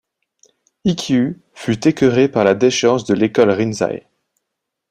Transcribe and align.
Ikkyū 0.83 1.35
fut 1.53 1.87
écœuré 1.87 2.27
par 2.27 2.43
la 2.43 2.55
déchéance 2.55 3.05
de 3.05 3.13
l'école 3.13 3.51
rinzai. 3.51 4.07